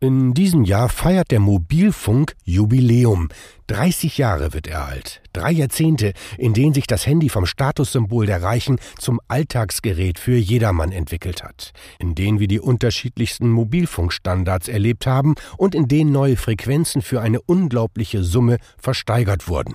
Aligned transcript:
In 0.00 0.32
diesem 0.32 0.62
Jahr 0.62 0.88
feiert 0.88 1.32
der 1.32 1.40
Mobilfunk 1.40 2.36
Jubiläum. 2.44 3.30
30 3.66 4.16
Jahre 4.16 4.54
wird 4.54 4.68
er 4.68 4.86
alt. 4.86 5.20
Drei 5.32 5.50
Jahrzehnte, 5.50 6.12
in 6.36 6.54
denen 6.54 6.72
sich 6.72 6.86
das 6.86 7.04
Handy 7.04 7.28
vom 7.28 7.46
Statussymbol 7.46 8.24
der 8.24 8.40
Reichen 8.40 8.78
zum 9.00 9.20
Alltagsgerät 9.26 10.20
für 10.20 10.36
jedermann 10.36 10.92
entwickelt 10.92 11.42
hat. 11.42 11.72
In 11.98 12.14
denen 12.14 12.38
wir 12.38 12.46
die 12.46 12.60
unterschiedlichsten 12.60 13.50
Mobilfunkstandards 13.50 14.68
erlebt 14.68 15.04
haben 15.04 15.34
und 15.56 15.74
in 15.74 15.88
denen 15.88 16.12
neue 16.12 16.36
Frequenzen 16.36 17.02
für 17.02 17.20
eine 17.20 17.40
unglaubliche 17.40 18.22
Summe 18.22 18.58
versteigert 18.76 19.48
wurden. 19.48 19.74